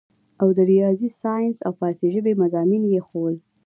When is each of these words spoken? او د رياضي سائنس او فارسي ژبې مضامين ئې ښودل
او 0.41 0.47
د 0.57 0.59
رياضي 0.71 1.09
سائنس 1.21 1.57
او 1.67 1.71
فارسي 1.79 2.07
ژبې 2.15 2.33
مضامين 2.41 2.83
ئې 2.91 2.99
ښودل 3.07 3.35